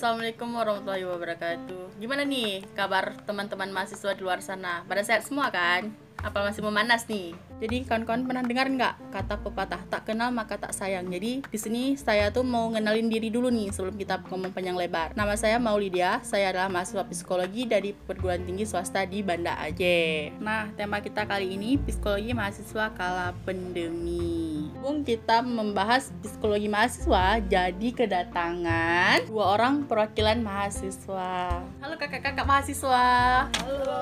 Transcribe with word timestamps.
Assalamualaikum 0.00 0.56
warahmatullahi 0.56 1.04
wabarakatuh. 1.04 2.00
Gimana 2.00 2.24
nih 2.24 2.64
kabar 2.72 3.20
teman-teman 3.28 3.68
mahasiswa 3.68 4.16
di 4.16 4.24
luar 4.24 4.40
sana? 4.40 4.80
Pada 4.88 5.04
sehat 5.04 5.28
semua 5.28 5.52
kan? 5.52 5.92
Apa 6.24 6.40
masih 6.40 6.64
memanas 6.64 7.04
nih? 7.04 7.36
Jadi 7.60 7.84
kawan-kawan 7.84 8.24
pernah 8.24 8.40
dengar 8.40 8.72
nggak 8.72 8.94
kata 9.12 9.36
pepatah 9.44 9.84
tak 9.92 10.08
kenal 10.08 10.32
maka 10.32 10.56
tak 10.56 10.72
sayang? 10.72 11.12
Jadi 11.12 11.44
di 11.44 11.58
sini 11.60 11.92
saya 11.92 12.32
tuh 12.32 12.40
mau 12.40 12.72
ngenalin 12.72 13.12
diri 13.12 13.28
dulu 13.28 13.52
nih 13.52 13.68
sebelum 13.68 14.00
kita 14.00 14.24
ngomong 14.32 14.56
panjang 14.56 14.80
lebar. 14.80 15.12
Nama 15.12 15.36
saya 15.36 15.60
Maulidia, 15.60 16.24
saya 16.24 16.56
adalah 16.56 16.72
mahasiswa 16.72 17.04
psikologi 17.04 17.68
dari 17.68 17.92
perguruan 17.92 18.48
tinggi 18.48 18.64
swasta 18.64 19.04
di 19.04 19.20
Banda 19.20 19.60
Aceh. 19.60 20.40
Nah, 20.40 20.72
tema 20.72 21.04
kita 21.04 21.28
kali 21.28 21.52
ini 21.52 21.76
psikologi 21.76 22.32
mahasiswa 22.32 22.96
kala 22.96 23.36
pandemi. 23.44 24.72
Bung 24.80 25.04
kita 25.04 25.44
membahas 25.44 26.16
psikologi 26.24 26.72
mahasiswa, 26.72 27.44
jadi 27.44 27.88
kedatangan 27.92 29.28
dua 29.28 29.60
orang 29.60 29.84
perwakilan 29.84 30.40
mahasiswa. 30.40 31.60
Halo 31.84 31.94
kakak-kakak 32.00 32.48
mahasiswa. 32.48 33.04
Halo. 33.52 34.00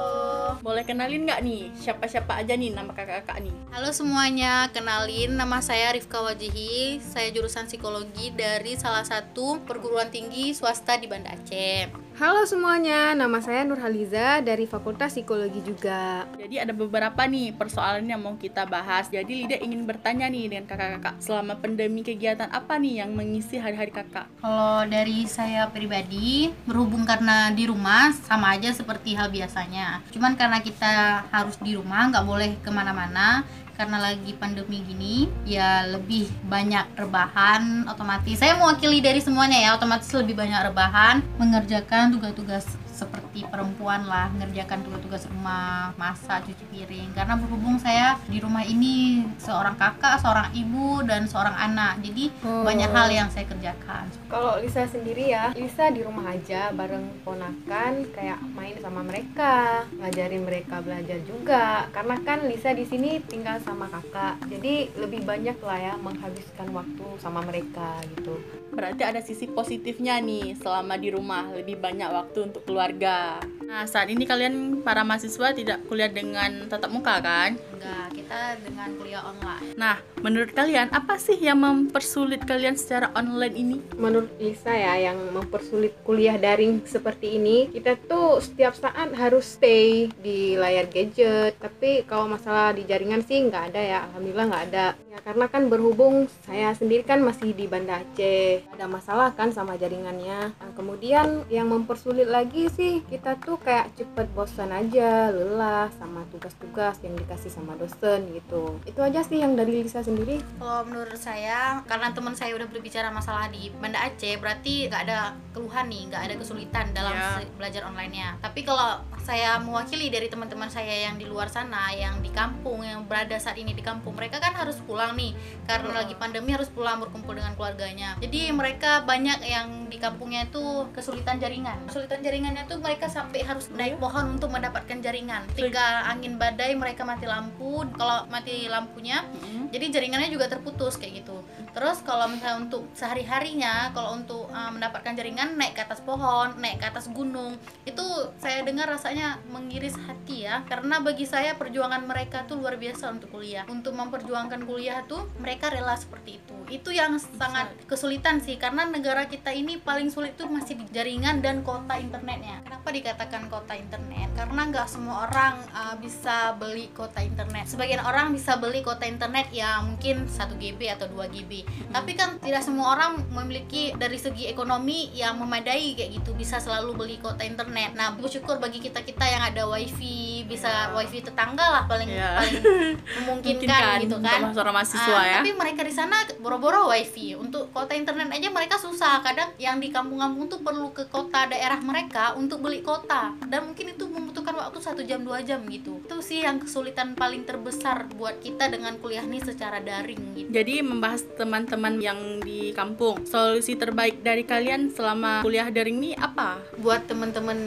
Boleh 0.62 0.86
kenalin 0.86 1.26
nggak 1.26 1.42
nih 1.42 1.74
siapa-siapa 1.74 2.38
aja 2.38 2.54
nih 2.54 2.70
nama 2.70 2.94
kakak-kakak 2.94 3.42
nih? 3.42 3.47
Halo 3.68 3.94
semuanya, 3.94 4.66
kenalin 4.74 5.38
nama 5.38 5.62
saya 5.62 5.94
Rifka 5.94 6.18
Wajihi. 6.18 6.98
Saya 6.98 7.30
jurusan 7.30 7.70
psikologi 7.70 8.34
dari 8.34 8.74
salah 8.74 9.06
satu 9.06 9.62
perguruan 9.62 10.10
tinggi 10.10 10.56
swasta 10.56 10.98
di 10.98 11.06
Banda 11.06 11.36
Aceh. 11.36 12.07
Halo 12.18 12.42
semuanya, 12.50 13.14
nama 13.14 13.38
saya 13.38 13.62
Nurhaliza 13.62 14.42
dari 14.42 14.66
Fakultas 14.66 15.14
Psikologi 15.14 15.62
juga. 15.62 16.26
Jadi 16.34 16.58
ada 16.58 16.74
beberapa 16.74 17.22
nih 17.30 17.54
persoalan 17.54 18.10
yang 18.10 18.18
mau 18.18 18.34
kita 18.34 18.66
bahas. 18.66 19.06
Jadi 19.06 19.46
Lida 19.46 19.54
ingin 19.62 19.86
bertanya 19.86 20.26
nih 20.26 20.50
dengan 20.50 20.66
kakak-kakak, 20.66 21.22
selama 21.22 21.62
pandemi 21.62 22.02
kegiatan 22.02 22.50
apa 22.50 22.74
nih 22.74 23.06
yang 23.06 23.14
mengisi 23.14 23.62
hari-hari 23.62 23.94
kakak? 23.94 24.26
Kalau 24.42 24.82
dari 24.90 25.30
saya 25.30 25.70
pribadi, 25.70 26.50
berhubung 26.66 27.06
karena 27.06 27.54
di 27.54 27.70
rumah 27.70 28.10
sama 28.10 28.58
aja 28.58 28.74
seperti 28.74 29.14
hal 29.14 29.30
biasanya. 29.30 30.02
Cuman 30.10 30.34
karena 30.34 30.58
kita 30.58 31.22
harus 31.30 31.54
di 31.62 31.78
rumah, 31.78 32.10
nggak 32.10 32.26
boleh 32.26 32.50
ke 32.58 32.70
mana-mana, 32.74 33.46
karena 33.78 34.02
lagi 34.02 34.34
pandemi 34.34 34.82
gini 34.82 35.30
ya 35.46 35.86
lebih 35.86 36.26
banyak 36.50 36.98
rebahan 36.98 37.86
otomatis. 37.86 38.42
Saya 38.42 38.58
mewakili 38.58 38.98
dari 38.98 39.22
semuanya 39.22 39.54
ya 39.54 39.70
otomatis 39.78 40.10
lebih 40.10 40.34
banyak 40.34 40.58
rebahan 40.66 41.22
mengerjakan 41.38 42.10
tugas-tugas 42.18 42.66
seperti 42.98 43.46
perempuan 43.46 44.02
lah 44.10 44.26
ngerjakan 44.34 44.82
tugas-tugas 44.82 45.30
rumah 45.30 45.94
masak 45.94 46.42
cuci 46.50 46.64
piring 46.74 47.14
karena 47.14 47.38
berhubung 47.38 47.78
saya 47.78 48.18
di 48.26 48.42
rumah 48.42 48.66
ini 48.66 49.22
seorang 49.38 49.78
kakak 49.78 50.18
seorang 50.18 50.50
ibu 50.50 51.06
dan 51.06 51.30
seorang 51.30 51.54
anak 51.54 52.02
jadi 52.02 52.30
Oh. 52.48 52.62
banyak 52.64 52.90
hal 52.90 53.08
yang 53.10 53.28
saya 53.28 53.44
kerjakan 53.50 54.06
Kalau 54.28 54.60
Lisa 54.60 54.84
sendiri 54.84 55.32
ya, 55.32 55.50
Lisa 55.56 55.88
di 55.88 56.04
rumah 56.04 56.36
aja 56.36 56.68
bareng 56.72 57.24
ponakan 57.24 58.04
kayak 58.12 58.36
main 58.52 58.76
sama 58.78 59.00
mereka, 59.00 59.88
ngajarin 59.96 60.44
mereka 60.44 60.84
belajar 60.84 61.16
juga. 61.24 61.88
Karena 61.90 62.16
kan 62.20 62.44
Lisa 62.44 62.76
di 62.76 62.84
sini 62.84 63.24
tinggal 63.24 63.56
sama 63.64 63.88
kakak, 63.88 64.36
jadi 64.52 64.92
lebih 65.00 65.24
banyak 65.24 65.56
lah 65.64 65.78
ya 65.80 65.94
menghabiskan 65.96 66.68
waktu 66.76 67.06
sama 67.18 67.40
mereka 67.40 67.96
gitu. 68.16 68.36
Berarti 68.68 69.02
ada 69.02 69.24
sisi 69.24 69.48
positifnya 69.48 70.20
nih 70.20 70.60
selama 70.60 71.00
di 71.00 71.08
rumah, 71.08 71.48
lebih 71.56 71.80
banyak 71.80 72.12
waktu 72.12 72.52
untuk 72.52 72.68
keluarga. 72.88 73.36
Nah, 73.68 73.84
saat 73.84 74.08
ini 74.08 74.24
kalian 74.24 74.80
para 74.80 75.04
mahasiswa 75.04 75.52
tidak 75.52 75.84
kuliah 75.92 76.08
dengan 76.08 76.64
tatap 76.72 76.88
muka 76.88 77.20
kan? 77.20 77.60
enggak 77.78 78.06
kita 78.10 78.40
dengan 78.66 78.88
kuliah 78.98 79.22
online 79.22 79.62
Nah, 79.78 79.96
menurut 80.18 80.50
kalian 80.50 80.90
apa 80.90 81.14
sih 81.16 81.38
yang 81.38 81.62
mempersulit 81.62 82.42
kalian 82.42 82.74
secara 82.74 83.14
online 83.14 83.54
ini? 83.54 83.76
Menurut 83.94 84.34
Lisa 84.42 84.74
ya, 84.74 84.98
yang 84.98 85.18
mempersulit 85.30 85.94
kuliah 86.02 86.34
daring 86.34 86.82
seperti 86.82 87.38
ini, 87.38 87.70
kita 87.70 87.94
tuh 87.94 88.42
setiap 88.42 88.74
saat 88.74 89.14
harus 89.14 89.46
stay 89.46 90.10
di 90.18 90.58
layar 90.58 90.90
gadget. 90.90 91.54
Tapi 91.62 92.02
kalau 92.10 92.26
masalah 92.26 92.74
di 92.74 92.82
jaringan 92.82 93.22
sih 93.22 93.38
nggak 93.46 93.70
ada 93.74 93.80
ya, 93.80 93.98
alhamdulillah 94.10 94.46
nggak 94.50 94.64
ada. 94.74 94.86
Ya 95.08 95.18
karena 95.22 95.46
kan 95.46 95.70
berhubung 95.70 96.26
saya 96.42 96.74
sendiri 96.74 97.06
kan 97.06 97.22
masih 97.22 97.54
di 97.54 97.70
Banda 97.70 98.02
Aceh, 98.02 98.66
ada 98.74 98.86
masalah 98.90 99.30
kan 99.38 99.54
sama 99.54 99.78
jaringannya. 99.78 100.50
Nah, 100.50 100.72
kemudian 100.74 101.46
yang 101.46 101.70
mempersulit 101.70 102.26
lagi 102.26 102.66
sih 102.78 103.02
kita 103.10 103.34
tuh 103.42 103.58
kayak 103.58 103.90
cepet 103.98 104.30
bosan 104.38 104.70
aja, 104.70 105.34
lelah 105.34 105.90
sama 105.98 106.22
tugas-tugas 106.30 107.02
yang 107.02 107.18
dikasih 107.18 107.50
sama 107.50 107.74
dosen 107.74 108.30
gitu. 108.30 108.78
Itu 108.86 109.02
aja 109.02 109.18
sih 109.26 109.42
yang 109.42 109.58
dari 109.58 109.82
Lisa 109.82 109.98
sendiri. 109.98 110.38
Kalau 110.62 110.86
menurut 110.86 111.18
saya, 111.18 111.82
karena 111.90 112.14
teman 112.14 112.38
saya 112.38 112.54
udah 112.54 112.70
berbicara 112.70 113.10
masalah 113.10 113.50
di 113.50 113.74
Banda 113.82 113.98
Aceh, 114.06 114.38
berarti 114.38 114.86
nggak 114.86 115.02
ada 115.10 115.34
keluhan 115.50 115.90
nih, 115.90 116.02
nggak 116.06 116.22
ada 116.30 116.34
kesulitan 116.38 116.86
dalam 116.94 117.18
Ya. 117.18 117.42
se- 117.42 117.50
belajar 117.58 117.82
online-nya. 117.90 118.38
Tapi 118.38 118.62
kalau 118.62 119.02
saya 119.26 119.58
mewakili 119.58 120.06
dari 120.14 120.30
teman-teman 120.30 120.70
saya 120.70 121.10
yang 121.10 121.18
di 121.18 121.26
luar 121.26 121.50
sana, 121.50 121.90
yang 121.90 122.22
di 122.22 122.30
kampung, 122.30 122.86
yang 122.86 123.02
berada 123.10 123.34
saat 123.42 123.58
ini 123.58 123.74
di 123.74 123.82
kampung, 123.82 124.14
mereka 124.14 124.38
kan 124.38 124.54
harus 124.54 124.78
pulang 124.86 125.18
nih, 125.18 125.34
karena 125.66 126.06
lagi 126.06 126.14
pandemi 126.14 126.54
harus 126.54 126.70
pulang 126.70 127.02
berkumpul 127.02 127.34
dengan 127.34 127.58
keluarganya. 127.58 128.14
Jadi 128.22 128.54
mereka 128.54 129.02
banyak 129.02 129.42
yang 129.42 129.90
di 129.90 129.98
kampungnya 129.98 130.46
itu 130.46 130.86
kesulitan 130.94 131.42
jaringan. 131.42 131.90
Kesulitan 131.90 132.22
jaringannya 132.22 132.67
tuh 132.68 132.78
mereka 132.78 133.08
sampai 133.08 133.40
harus 133.42 133.72
naik 133.72 133.96
pohon 133.96 134.36
untuk 134.36 134.52
mendapatkan 134.52 135.00
jaringan. 135.00 135.48
Ketika 135.56 136.04
angin 136.12 136.36
badai 136.36 136.76
mereka 136.76 137.02
mati 137.02 137.24
lampu, 137.24 137.82
kalau 137.96 138.28
mati 138.28 138.68
lampunya 138.68 139.24
Hmm. 139.38 139.70
jadi 139.72 139.88
jaringannya 139.88 140.28
juga 140.28 140.50
terputus 140.50 141.00
kayak 141.00 141.24
gitu. 141.24 141.40
Terus 141.72 142.02
kalau 142.04 142.28
misalnya 142.28 142.68
untuk 142.68 142.90
sehari 142.92 143.22
harinya 143.24 143.88
kalau 143.94 144.18
untuk 144.18 144.50
uh, 144.50 144.70
mendapatkan 144.72 145.14
jaringan 145.14 145.54
naik 145.56 145.78
ke 145.78 145.82
atas 145.84 146.02
pohon 146.02 146.52
naik 146.58 146.82
ke 146.82 146.86
atas 146.90 147.06
gunung 147.08 147.54
itu 147.86 148.04
saya 148.42 148.60
dengar 148.66 148.90
rasanya 148.90 149.40
mengiris 149.48 149.94
hati 149.96 150.44
ya. 150.44 150.66
Karena 150.66 151.00
bagi 151.00 151.24
saya 151.24 151.54
perjuangan 151.54 152.04
mereka 152.04 152.44
tuh 152.44 152.60
luar 152.60 152.76
biasa 152.76 153.14
untuk 153.14 153.32
kuliah. 153.32 153.64
Untuk 153.70 153.94
memperjuangkan 153.94 154.66
kuliah 154.66 155.06
tuh 155.06 155.30
mereka 155.38 155.70
rela 155.70 155.94
seperti 155.94 156.42
itu. 156.42 156.56
Itu 156.68 156.90
yang 156.92 157.16
sangat 157.16 157.72
kesulitan 157.86 158.42
sih 158.42 158.58
karena 158.58 158.84
negara 158.84 159.24
kita 159.30 159.54
ini 159.54 159.78
paling 159.78 160.10
sulit 160.12 160.34
tuh 160.34 160.50
masih 160.50 160.76
di 160.76 160.86
jaringan 160.90 161.40
dan 161.40 161.62
kota 161.62 161.96
internetnya 161.96 162.57
kenapa 162.62 162.88
dikatakan 162.92 163.48
kota 163.48 163.74
internet? 163.74 164.28
Karena 164.36 164.60
nggak 164.68 164.88
semua 164.88 165.26
orang 165.26 165.58
uh, 165.72 165.96
bisa 165.98 166.54
beli 166.60 166.92
kota 166.92 167.24
internet. 167.24 167.64
Sebagian 167.66 168.04
orang 168.04 168.30
bisa 168.30 168.60
beli 168.60 168.84
kota 168.84 169.08
internet 169.08 169.48
ya 169.50 169.80
mungkin 169.80 170.28
1 170.28 170.60
GB 170.60 170.80
atau 170.94 171.06
2 171.10 171.34
GB 171.34 171.52
tapi 171.88 172.12
kan 172.14 172.36
tidak 172.38 172.62
semua 172.62 172.94
orang 172.94 173.24
memiliki 173.32 173.96
dari 173.96 174.20
segi 174.20 174.46
ekonomi 174.50 175.10
yang 175.16 175.40
memadai 175.40 175.96
kayak 175.96 176.20
gitu. 176.20 176.36
Bisa 176.36 176.60
selalu 176.60 176.94
beli 176.94 177.16
kota 177.18 177.42
internet. 177.42 177.96
Nah 177.96 178.12
bersyukur 178.14 178.60
bagi 178.60 178.84
kita 178.84 179.00
kita 179.02 179.24
yang 179.24 179.42
ada 179.42 179.64
wifi 179.64 180.37
bisa 180.48 180.90
wifi 180.92 181.20
tetangga 181.20 181.62
lah 181.62 181.82
paling 181.84 182.08
Ya. 182.08 182.40
paling 182.40 182.64
memungkinkan 183.20 183.68
Mungkin 183.68 184.02
gitu 184.02 184.16
untuk 184.16 184.20
kan 184.24 184.40
seorang 184.50 184.74
mahasiswa 184.74 185.12
Ah, 185.12 185.22
ya. 185.22 185.36
Tapi 185.38 185.52
mereka 185.52 185.80
di 185.82 185.92
sana 185.92 186.16
boro-boro 186.38 186.88
wifi. 186.88 187.36
Untuk 187.36 187.68
kota 187.70 187.92
internet 187.92 188.32
aja 188.32 188.48
mereka 188.48 188.76
susah. 188.76 189.20
Kadang 189.20 189.52
yang 189.56 189.76
di 189.76 189.88
kampung-kampung 189.88 190.48
tuh 190.48 190.60
perlu 190.60 190.90
ke 190.90 191.06
kota 191.06 191.46
daerah 191.46 191.78
mereka 191.78 192.32
untuk 192.34 192.60
beli 192.60 192.80
kota. 192.80 193.36
Dan 193.44 193.68
mungkin 193.68 193.92
itu 193.92 194.08
membutuhkan 194.08 194.56
waktu 194.56 194.78
satu 194.80 195.02
jam 195.02 195.20
dua 195.20 195.40
jam 195.40 195.60
gitu. 195.66 196.00
Itu 196.00 196.18
sih 196.18 196.40
yang 196.40 196.58
kesulitan 196.58 197.12
paling 197.12 197.44
terbesar 197.44 198.08
buat 198.10 198.40
kita 198.40 198.66
dengan 198.66 198.96
kuliah 198.96 199.22
nih 199.22 199.44
secara 199.44 199.78
daring 199.78 200.22
gitu. 200.34 200.48
Jadi 200.48 200.80
membahas 200.80 201.28
teman-teman 201.36 202.00
yang 202.00 202.18
di 202.40 202.72
kampung, 202.72 203.22
solusi 203.24 203.74
terbaik 203.74 204.22
dari 204.22 204.42
kalian 204.42 204.88
selama 204.88 205.44
kuliah 205.44 205.68
daring 205.68 205.98
ini 205.98 206.12
apa? 206.14 206.56
Buat 206.76 207.04
teman-teman 207.04 207.58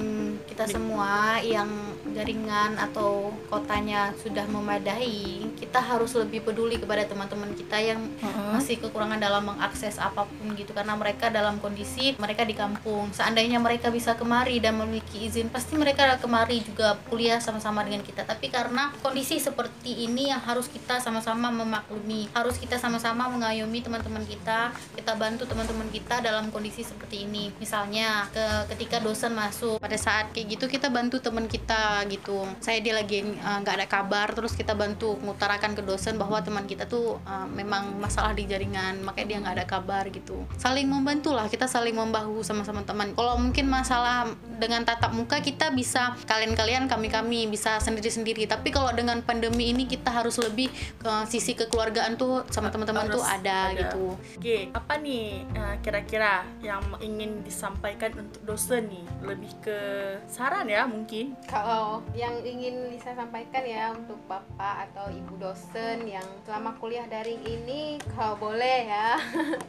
kita 0.48 0.66
semua 0.66 1.38
yang 1.42 1.69
jaringan 2.13 2.77
atau 2.77 3.31
kotanya 3.47 4.11
sudah 4.19 4.45
memadai, 4.47 5.47
kita 5.57 5.79
harus 5.79 6.13
lebih 6.16 6.44
peduli 6.45 6.77
kepada 6.77 7.07
teman-teman 7.07 7.51
kita 7.55 7.77
yang 7.79 7.99
masih 8.51 8.80
kekurangan 8.80 9.19
dalam 9.19 9.47
mengakses 9.47 9.97
apa 9.97 10.27
pun 10.27 10.53
gitu. 10.56 10.71
Karena 10.71 10.95
mereka 10.95 11.31
dalam 11.31 11.57
kondisi 11.57 12.13
mereka 12.19 12.44
di 12.44 12.53
kampung. 12.53 13.09
Seandainya 13.12 13.57
mereka 13.57 13.89
bisa 13.89 14.15
kemari 14.15 14.59
dan 14.59 14.77
memiliki 14.77 15.27
izin 15.27 15.50
pasti 15.50 15.75
mereka 15.80 16.07
kemari 16.19 16.62
juga 16.62 17.00
kuliah 17.07 17.39
sama-sama 17.39 17.81
dengan 17.81 18.03
kita. 18.03 18.27
Tapi 18.27 18.51
karena 18.51 18.91
kondisi 19.01 19.39
seperti 19.39 20.06
ini 20.06 20.30
yang 20.30 20.44
harus 20.44 20.68
kita 20.68 21.00
sama-sama 21.00 21.50
memaklumi 21.51 22.27
harus 22.36 22.57
kita 22.57 22.77
sama-sama 22.77 23.27
mengayomi 23.31 23.81
teman-teman 23.81 24.24
kita 24.27 24.71
kita 24.95 25.13
bantu 25.15 25.47
teman-teman 25.47 25.88
kita 25.89 26.19
dalam 26.21 26.51
kondisi 26.53 26.83
seperti 26.83 27.25
ini. 27.25 27.50
Misalnya 27.57 28.27
ke 28.30 28.71
ketika 28.75 29.00
dosen 29.01 29.33
masuk 29.33 29.81
pada 29.81 29.97
saat 29.97 30.30
kayak 30.36 30.57
gitu 30.57 30.65
kita 30.68 30.91
bantu 30.91 31.19
teman 31.19 31.47
kita 31.47 32.00
kita 32.01 32.21
gitu. 32.21 32.38
Saya 32.62 32.80
dia 32.81 32.94
lagi 32.98 33.21
uh, 33.21 33.57
nggak 33.62 33.75
ada 33.81 33.88
kabar 33.89 34.27
terus 34.33 34.57
kita 34.57 34.74
bantu 34.74 35.18
mengutarakan 35.21 35.77
ke 35.77 35.81
dosen 35.86 36.18
bahwa 36.18 36.42
teman 36.42 36.65
kita 36.65 36.89
tuh 36.89 37.21
uh, 37.25 37.48
memang 37.50 37.98
masalah 38.01 38.33
di 38.33 38.48
jaringan 38.50 39.03
makanya 39.06 39.27
dia 39.27 39.38
nggak 39.44 39.56
ada 39.62 39.65
kabar 39.68 40.03
gitu. 40.09 40.45
Saling 40.57 40.88
membantu 40.89 41.36
lah 41.36 41.45
kita 41.51 41.68
saling 41.68 41.94
membahu 41.94 42.42
sama-sama 42.42 42.81
teman. 42.81 43.13
Kalau 43.13 43.38
mungkin 43.38 43.68
masalah 43.69 44.31
dengan 44.57 44.86
tatap 44.86 45.13
muka 45.13 45.42
kita 45.42 45.74
bisa 45.74 46.13
kalian-kalian 46.25 46.88
kami-kami 46.88 47.50
bisa 47.50 47.77
sendiri-sendiri. 47.81 48.45
Tapi 48.48 48.74
kalau 48.74 48.89
dengan 48.95 49.21
pandemi 49.21 49.74
ini 49.74 49.86
kita 49.86 50.09
harus 50.09 50.38
lebih 50.42 50.69
ke 51.01 51.12
sisi 51.27 51.53
kekeluargaan 51.57 52.15
tuh 52.15 52.45
sama 52.50 52.69
teman-teman 52.69 53.09
tuh 53.09 53.21
Harus 53.21 53.36
ada, 53.44 53.59
gitu. 53.75 54.15
Oke, 54.15 54.71
apa 54.71 54.94
nih 55.01 55.44
uh, 55.57 55.75
kira-kira 55.83 56.48
yang 56.63 56.80
ingin 57.03 57.44
disampaikan 57.44 58.15
untuk 58.15 58.42
dosen 58.45 58.88
nih? 58.88 59.06
Lebih 59.25 59.51
ke 59.59 59.80
saran 60.30 60.69
ya 60.69 60.88
mungkin. 60.88 61.36
Kalau 61.50 61.90
yang 62.15 62.39
ingin 62.45 62.88
Lisa 62.88 63.11
sampaikan 63.11 63.65
ya 63.67 63.91
untuk 63.91 64.15
bapak 64.29 64.88
atau 64.91 65.11
ibu 65.11 65.35
dosen 65.35 66.07
yang 66.07 66.23
selama 66.47 66.77
kuliah 66.79 67.03
daring 67.11 67.43
ini, 67.43 67.99
kalau 68.15 68.39
boleh 68.39 68.88
ya, 68.88 69.19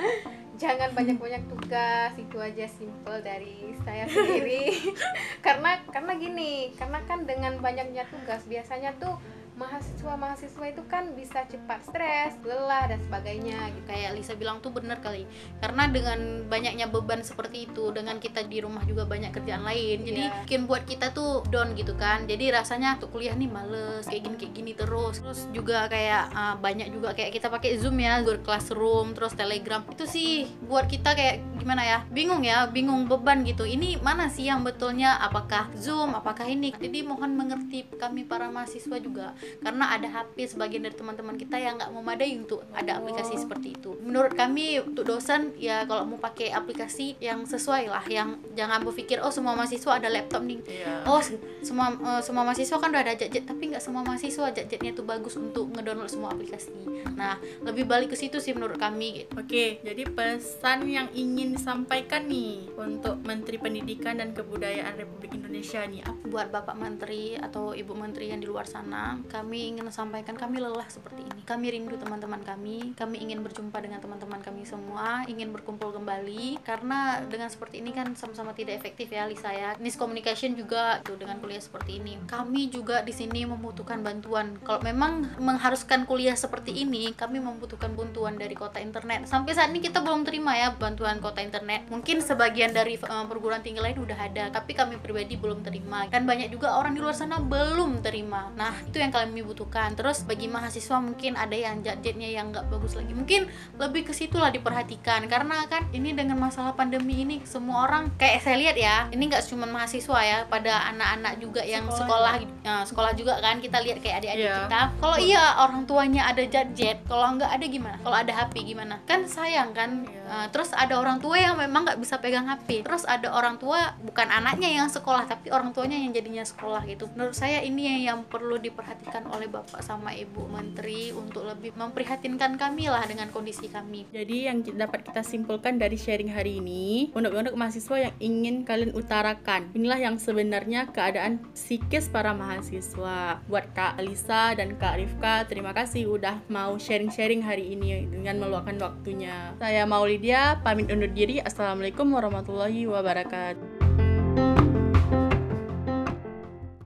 jangan 0.62 0.94
banyak-banyak 0.94 1.42
tugas 1.50 2.12
itu 2.14 2.38
aja 2.38 2.66
simple 2.70 3.18
dari 3.24 3.74
saya 3.82 4.06
sendiri. 4.06 4.94
karena 5.46 5.82
karena 5.90 6.12
gini, 6.14 6.70
karena 6.78 7.02
kan 7.08 7.26
dengan 7.26 7.58
banyaknya 7.58 8.06
tugas 8.06 8.46
biasanya 8.46 8.94
tuh 9.02 9.18
mahasiswa-mahasiswa 9.62 10.64
itu 10.68 10.82
kan 10.90 11.14
bisa 11.14 11.46
cepat 11.46 11.80
stres, 11.86 12.34
lelah 12.42 12.90
dan 12.90 12.98
sebagainya 13.06 13.70
gitu. 13.78 13.86
kayak 13.86 14.10
Lisa 14.18 14.34
bilang 14.34 14.58
tuh 14.58 14.74
bener 14.74 14.98
kali. 14.98 15.24
Karena 15.62 15.86
dengan 15.86 16.18
banyaknya 16.48 16.90
beban 16.90 17.22
seperti 17.22 17.70
itu 17.70 17.94
dengan 17.94 18.18
kita 18.18 18.42
di 18.42 18.58
rumah 18.58 18.82
juga 18.82 19.06
banyak 19.06 19.30
kerjaan 19.30 19.62
lain 19.62 20.02
jadi 20.02 20.22
Iya. 20.22 20.34
bikin 20.44 20.60
buat 20.66 20.82
kita 20.82 21.12
tuh 21.12 21.46
down 21.48 21.74
gitu 21.74 21.94
kan. 21.94 22.24
Jadi 22.26 22.50
rasanya 22.50 22.98
untuk 22.98 23.14
kuliah 23.14 23.34
nih 23.34 23.50
males 23.50 24.04
kayak 24.06 24.22
gini 24.26 24.36
kayak 24.38 24.54
gini 24.54 24.72
terus. 24.74 25.22
Terus 25.22 25.40
juga 25.54 25.86
kayak 25.86 26.24
ah, 26.32 26.54
banyak 26.56 26.88
juga 26.90 27.14
kayak 27.14 27.30
kita 27.32 27.46
pakai 27.48 27.78
zoom 27.78 27.98
ya 28.00 28.20
Google 28.22 28.42
Classroom 28.42 29.14
terus 29.14 29.34
Telegram. 29.34 29.82
Itu 29.86 30.04
sih 30.08 30.48
buat 30.66 30.86
kita 30.88 31.14
kayak 31.14 31.36
gimana 31.60 31.82
ya 31.82 31.98
bingung 32.10 32.42
ya 32.42 32.66
bingung 32.66 33.06
beban 33.06 33.46
gitu. 33.46 33.62
Ini 33.62 34.02
mana 34.02 34.26
sih 34.26 34.48
yang 34.48 34.66
betulnya? 34.66 35.18
Apakah 35.20 35.70
zoom? 35.76 36.14
Apakah 36.14 36.48
ini? 36.48 36.72
Jadi 36.72 37.04
mohon 37.04 37.34
mengerti 37.34 37.84
kami 37.94 38.24
para 38.24 38.48
mahasiswa 38.48 38.96
juga 38.98 39.34
karena 39.60 39.90
ada 39.90 40.08
HP 40.08 40.48
sebagian 40.48 40.82
dari 40.82 40.94
teman-teman 40.94 41.34
kita 41.34 41.56
yang 41.56 41.76
nggak 41.76 41.90
memadai 41.90 42.32
untuk 42.34 42.64
ada 42.70 42.96
aplikasi 42.96 43.36
seperti 43.36 43.74
itu. 43.74 43.98
Menurut 43.98 44.32
kami 44.32 44.80
untuk 44.80 45.04
dosen 45.04 45.52
ya 45.56 45.84
kalau 45.84 46.06
mau 46.06 46.16
pakai 46.16 46.48
aplikasi 46.48 47.18
yang 47.18 47.42
sesuai 47.42 47.84
lah, 47.86 48.04
yang 48.06 48.36
jangan 48.52 48.80
berpikir 48.80 49.18
oh 49.18 49.28
semua 49.28 49.52
mahasiswa 49.52 49.92
ada 49.92 50.06
laptop 50.06 50.40
nih. 50.40 50.60
Iya. 50.64 51.04
Oh 51.04 51.18
se- 51.18 51.36
semua 51.60 51.92
eh, 51.92 52.20
semua 52.20 52.42
mahasiswa 52.42 52.76
kan 52.76 52.88
udah 52.88 53.02
ada 53.02 53.14
gadget 53.14 53.44
tapi 53.44 53.68
nggak 53.68 53.82
semua 53.82 54.00
mahasiswa 54.00 54.48
gadgetnya 54.48 54.92
tuh 54.92 55.02
bagus 55.02 55.34
untuk 55.34 55.68
ngedownload 55.68 56.08
semua 56.08 56.30
aplikasi. 56.30 56.72
Nah 57.12 57.36
lebih 57.60 57.84
balik 57.84 58.10
ke 58.10 58.16
situ 58.16 58.38
sih 58.38 58.52
menurut 58.52 58.78
kami. 58.78 59.02
gitu. 59.18 59.34
Oke, 59.34 59.64
jadi 59.80 60.06
pesan 60.06 60.86
yang 60.86 61.08
ingin 61.12 61.52
disampaikan 61.52 62.24
nih 62.24 62.70
untuk 62.74 63.18
Menteri 63.22 63.56
Pendidikan 63.56 64.16
dan 64.16 64.30
Kebudayaan 64.32 64.94
Republik 64.94 65.34
Indonesia 65.34 65.82
nih 65.82 66.00
apa? 66.00 66.22
Buat 66.24 66.48
Bapak 66.48 66.76
Menteri 66.76 67.34
atau 67.34 67.72
Ibu 67.72 67.92
Menteri 67.92 68.28
yang 68.28 68.38
di 68.38 68.46
luar 68.46 68.64
sana, 68.64 69.18
kami 69.32 69.72
ingin 69.72 69.88
sampaikan 69.88 70.36
kami 70.36 70.60
lelah 70.60 70.84
seperti 70.92 71.24
ini. 71.24 71.40
Kami 71.48 71.72
rindu 71.72 71.96
teman-teman 71.96 72.44
kami. 72.44 72.92
Kami 72.92 73.16
ingin 73.24 73.40
berjumpa 73.40 73.80
dengan 73.80 74.04
teman-teman 74.04 74.44
kami 74.44 74.68
semua, 74.68 75.24
ingin 75.24 75.48
berkumpul 75.48 75.88
kembali 75.96 76.60
karena 76.60 77.24
dengan 77.24 77.48
seperti 77.48 77.80
ini 77.80 77.96
kan 77.96 78.12
sama-sama 78.12 78.52
tidak 78.52 78.76
efektif 78.76 79.08
ya 79.08 79.24
Lisa 79.24 79.48
ya. 79.48 79.72
Miscommunication 79.80 80.52
juga 80.52 81.00
tuh 81.00 81.16
dengan 81.16 81.40
kuliah 81.40 81.64
seperti 81.64 81.96
ini. 81.96 82.20
Kami 82.28 82.68
juga 82.68 83.00
di 83.00 83.16
sini 83.16 83.48
membutuhkan 83.48 84.04
bantuan. 84.04 84.60
Kalau 84.60 84.84
memang 84.84 85.40
mengharuskan 85.40 86.04
kuliah 86.04 86.36
seperti 86.36 86.84
ini, 86.84 87.16
kami 87.16 87.40
membutuhkan 87.40 87.96
bantuan 87.96 88.36
dari 88.36 88.52
kota 88.52 88.84
internet. 88.84 89.24
Sampai 89.24 89.56
saat 89.56 89.72
ini 89.72 89.80
kita 89.80 90.04
belum 90.04 90.28
terima 90.28 90.52
ya 90.52 90.76
bantuan 90.76 91.22
kota 91.24 91.40
internet. 91.40 91.88
Mungkin 91.88 92.20
sebagian 92.20 92.76
dari 92.76 93.00
eh, 93.00 93.24
perguruan 93.24 93.64
tinggi 93.64 93.80
lain 93.80 93.96
udah 93.96 94.18
ada, 94.18 94.44
tapi 94.52 94.76
kami 94.76 95.00
pribadi 95.00 95.40
belum 95.40 95.64
terima. 95.64 96.04
Kan 96.12 96.28
banyak 96.28 96.52
juga 96.52 96.76
orang 96.76 96.92
di 96.92 97.00
luar 97.00 97.16
sana 97.16 97.38
belum 97.40 98.04
terima. 98.04 98.50
Nah, 98.58 98.74
itu 98.82 98.98
yang 98.98 99.14
kami 99.22 99.40
butuhkan. 99.40 99.94
Terus 99.94 100.22
bagi 100.22 100.46
mahasiswa 100.46 100.98
mungkin 100.98 101.34
ada 101.34 101.54
yang 101.54 101.80
jet-jetnya 101.80 102.28
yang 102.28 102.50
nggak 102.50 102.66
bagus 102.66 102.92
lagi. 102.92 103.12
Mungkin 103.12 103.46
lebih 103.78 104.06
ke 104.06 104.12
situ 104.12 104.36
lah 104.36 104.50
diperhatikan 104.50 105.24
karena 105.26 105.64
kan 105.66 105.86
ini 105.90 106.12
dengan 106.12 106.38
masalah 106.38 106.72
pandemi 106.72 107.22
ini 107.22 107.40
semua 107.44 107.86
orang 107.86 108.10
kayak 108.16 108.42
saya 108.42 108.56
lihat 108.58 108.76
ya, 108.76 108.96
ini 109.10 109.28
nggak 109.28 109.44
cuma 109.46 109.64
mahasiswa 109.64 110.18
ya, 110.20 110.38
pada 110.46 110.88
anak-anak 110.90 111.38
juga 111.38 111.62
yang 111.62 111.86
Sekolah. 111.86 112.38
sekolah 112.38 112.64
eh, 112.64 112.84
sekolah 112.86 113.12
juga 113.12 113.34
kan 113.38 113.58
kita 113.58 113.78
lihat 113.78 113.98
kayak 113.98 114.16
adik-adik 114.18 114.40
Iya. 114.42 114.56
kita. 114.66 114.82
Kalau 114.98 115.16
iya 115.18 115.44
orang 115.60 115.82
tuanya 115.84 116.22
ada 116.24 116.42
jet-jet, 116.42 117.04
kalau 117.04 117.36
nggak 117.36 117.52
ada 117.52 117.66
gimana? 117.68 117.96
Kalau 118.00 118.16
ada 118.16 118.32
HP 118.32 118.54
gimana? 118.64 118.94
Kan 119.04 119.28
sayang 119.28 119.70
kan. 119.70 120.02
Iya. 120.08 120.20
Eh, 120.32 120.46
terus 120.48 120.72
ada 120.72 120.96
orang 120.96 121.20
tua 121.20 121.36
yang 121.36 121.54
memang 121.54 121.84
nggak 121.84 122.00
bisa 122.00 122.16
pegang 122.16 122.48
HP. 122.48 122.80
Terus 122.80 123.04
ada 123.04 123.28
orang 123.28 123.60
tua 123.60 123.92
bukan 124.00 124.32
anaknya 124.32 124.72
yang 124.72 124.88
sekolah 124.88 125.28
tapi 125.28 125.52
orang 125.52 125.76
tuanya 125.76 125.94
yang 125.94 126.08
jadinya 126.10 126.40
sekolah 126.40 126.80
gitu. 126.88 127.04
Menurut 127.12 127.36
saya 127.36 127.60
ini 127.60 127.84
yang, 127.84 128.00
yang 128.00 128.18
perlu 128.24 128.56
diperhatikan 128.56 129.11
oleh 129.28 129.48
Bapak 129.52 129.84
sama 129.84 130.16
Ibu 130.16 130.48
Menteri 130.48 131.12
untuk 131.12 131.44
lebih 131.44 131.76
memprihatinkan 131.76 132.56
kami 132.56 132.88
lah 132.88 133.04
dengan 133.04 133.28
kondisi 133.28 133.68
kami. 133.68 134.08
Jadi 134.08 134.48
yang 134.48 134.64
dapat 134.64 135.04
kita 135.04 135.20
simpulkan 135.20 135.76
dari 135.76 136.00
sharing 136.00 136.32
hari 136.32 136.64
ini, 136.64 137.12
untuk-untuk 137.12 137.52
mahasiswa 137.52 138.08
yang 138.08 138.14
ingin 138.16 138.56
kalian 138.64 138.96
utarakan. 138.96 139.68
Inilah 139.76 140.00
yang 140.00 140.16
sebenarnya 140.16 140.88
keadaan 140.88 141.44
psikis 141.52 142.08
para 142.08 142.32
mahasiswa. 142.32 143.44
Buat 143.44 143.76
Kak 143.76 144.00
Alisa 144.00 144.56
dan 144.56 144.80
Kak 144.80 144.96
Rifka, 144.96 145.44
terima 145.44 145.76
kasih 145.76 146.08
udah 146.08 146.40
mau 146.48 146.80
sharing-sharing 146.80 147.44
hari 147.44 147.76
ini 147.76 148.08
dengan 148.08 148.40
meluangkan 148.40 148.80
waktunya. 148.80 149.52
Saya 149.60 149.84
Maulidia, 149.84 150.62
pamit 150.64 150.88
undur 150.88 151.12
diri. 151.12 151.44
Assalamualaikum 151.44 152.08
warahmatullahi 152.08 152.88
wabarakatuh. 152.88 153.91